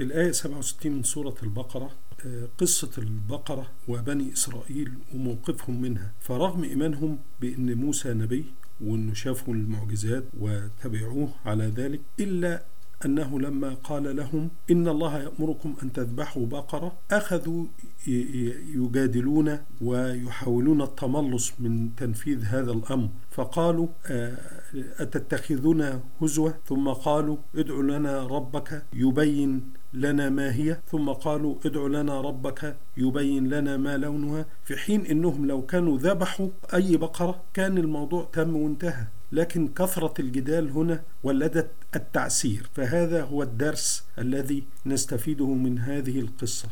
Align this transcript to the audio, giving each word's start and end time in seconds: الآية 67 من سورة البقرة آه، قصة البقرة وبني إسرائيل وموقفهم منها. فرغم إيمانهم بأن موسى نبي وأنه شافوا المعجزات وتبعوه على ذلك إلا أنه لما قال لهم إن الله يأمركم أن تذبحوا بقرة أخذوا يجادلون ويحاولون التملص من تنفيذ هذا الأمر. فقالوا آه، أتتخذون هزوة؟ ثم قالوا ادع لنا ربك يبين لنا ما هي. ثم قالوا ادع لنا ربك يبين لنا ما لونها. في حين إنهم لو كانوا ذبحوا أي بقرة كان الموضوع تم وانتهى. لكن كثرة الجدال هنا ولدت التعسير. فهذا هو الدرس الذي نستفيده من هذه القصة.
الآية 0.00 0.32
67 0.32 0.92
من 0.92 1.02
سورة 1.02 1.34
البقرة 1.42 1.90
آه، 2.26 2.48
قصة 2.58 2.90
البقرة 2.98 3.66
وبني 3.88 4.32
إسرائيل 4.32 4.92
وموقفهم 5.14 5.80
منها. 5.82 6.12
فرغم 6.20 6.64
إيمانهم 6.64 7.18
بأن 7.40 7.74
موسى 7.74 8.14
نبي 8.14 8.44
وأنه 8.80 9.14
شافوا 9.14 9.54
المعجزات 9.54 10.24
وتبعوه 10.40 11.28
على 11.44 11.64
ذلك 11.66 12.00
إلا 12.20 12.62
أنه 13.04 13.40
لما 13.40 13.74
قال 13.74 14.16
لهم 14.16 14.50
إن 14.70 14.88
الله 14.88 15.18
يأمركم 15.18 15.74
أن 15.82 15.92
تذبحوا 15.92 16.46
بقرة 16.46 16.92
أخذوا 17.10 17.64
يجادلون 18.06 19.58
ويحاولون 19.80 20.82
التملص 20.82 21.52
من 21.58 21.96
تنفيذ 21.96 22.44
هذا 22.44 22.72
الأمر. 22.72 23.08
فقالوا 23.30 23.88
آه، 24.06 24.38
أتتخذون 24.74 26.00
هزوة؟ 26.22 26.54
ثم 26.66 26.88
قالوا 26.88 27.36
ادع 27.54 27.74
لنا 27.74 28.26
ربك 28.26 28.82
يبين 28.92 29.72
لنا 29.94 30.28
ما 30.28 30.54
هي. 30.54 30.78
ثم 30.90 31.08
قالوا 31.08 31.56
ادع 31.64 31.86
لنا 31.86 32.20
ربك 32.20 32.76
يبين 32.96 33.48
لنا 33.48 33.76
ما 33.76 33.96
لونها. 33.96 34.46
في 34.64 34.76
حين 34.76 35.06
إنهم 35.06 35.46
لو 35.46 35.62
كانوا 35.62 35.98
ذبحوا 35.98 36.48
أي 36.74 36.96
بقرة 36.96 37.42
كان 37.54 37.78
الموضوع 37.78 38.28
تم 38.32 38.56
وانتهى. 38.56 39.06
لكن 39.32 39.68
كثرة 39.68 40.14
الجدال 40.20 40.70
هنا 40.70 41.02
ولدت 41.22 41.70
التعسير. 41.96 42.70
فهذا 42.74 43.24
هو 43.24 43.42
الدرس 43.42 44.04
الذي 44.18 44.64
نستفيده 44.86 45.46
من 45.46 45.78
هذه 45.78 46.20
القصة. 46.20 46.68